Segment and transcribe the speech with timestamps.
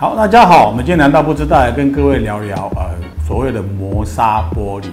[0.00, 2.88] 好，大家好，我们今天难道不知道来跟各位聊聊呃
[3.22, 4.86] 所谓的磨砂玻璃。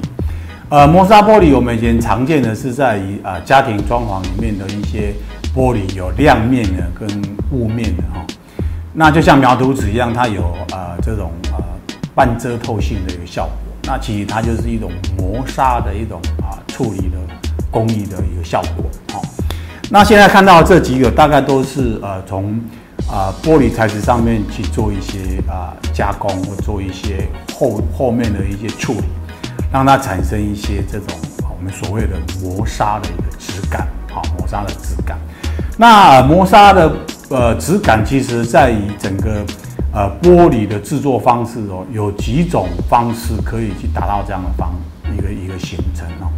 [0.67, 5.13] 呃，磨砂玻璃我们以前常见的是在于啊、家庭装潢里面的一些
[5.55, 7.07] 玻璃有亮面的跟
[7.53, 8.19] 雾面的哈、
[8.91, 10.41] 那就像描图纸一样，它有
[10.73, 11.63] 呃这种呃
[12.13, 13.53] 半遮透性的一个效果。
[13.83, 17.17] 那其实它就是一种磨砂的一种啊、处理的
[17.71, 18.83] 工艺的一个效果。
[19.13, 19.23] 好、哦，
[19.89, 22.59] 那现在看到这几个大概都是呃从。
[23.09, 29.03] 啊，玻璃材质上面去做一些啊加工，或做一些后后面的一些处理，
[29.71, 35.17] 让它产生一些这种我们所谓的磨砂的一个质感，好，磨砂的质感。
[35.77, 36.91] 那磨砂的
[37.29, 39.45] 呃质感，其实在于整个
[39.93, 44.73] 呃玻璃的制作方式哦，有几种方式可以去达到这样的方
[45.15, 46.29] 一个一个形成哦。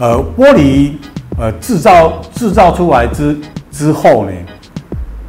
[0.00, 0.92] 呃，玻璃
[1.38, 3.38] 呃制造制造出来之
[3.70, 4.32] 之后呢，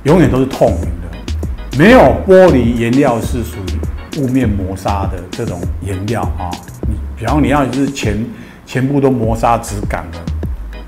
[0.04, 6.50] 永远都是透明的，没有玻璃颜料是属于雾面磨砂的这种颜料啊。
[6.88, 8.26] 你比方你要是全
[8.66, 10.18] 全部都磨砂质感的，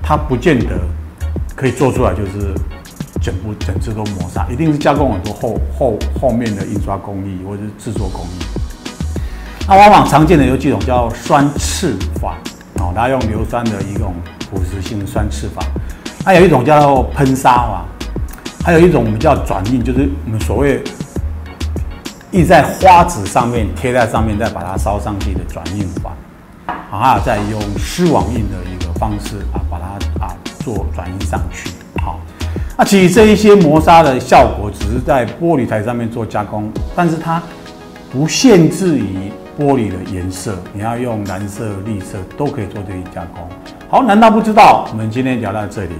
[0.02, 0.80] 它不见得
[1.54, 2.52] 可以做出来，就是
[3.22, 8.44] 整部整只都磨砂，一定是加工很多后后后面的印刷工艺或者是制作工艺。
[9.68, 12.36] 那往往常见的有几种叫酸刺法，
[12.80, 14.12] 哦，它用硫酸的一种
[14.50, 15.62] 腐蚀性酸刺法，
[16.24, 17.84] 还有一种叫做喷砂法。
[18.64, 20.82] 还有一种我们叫转印，就是我们所谓
[22.30, 26.12] 印在花纸上面，贴在上面，再把它烧上去的转印法。
[26.90, 31.68] 啊，再用丝网印的一个方式啊，把它啊做转印上去。
[32.02, 32.18] 好，
[32.78, 37.42] 那其实这一些磨砂的效果只是在玻璃台上面做加工，但是它
[38.10, 43.46] 不限制于玻璃的颜色，你要用蓝色、绿色都可以做这一加工。
[43.90, 44.88] 好，难道不知道？
[44.90, 45.90] 我们今天聊到这里。